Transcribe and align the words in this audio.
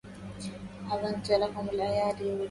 عَظُمت 0.91 1.27
تلكمُ 1.27 1.67
الأيادي 1.69 2.23
وجَلَّتْ 2.23 2.39